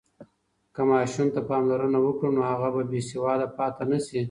[0.73, 4.19] که ماشوم ته پاملرنه وکړو، نو هغه به بېسواده پاتې نه سي.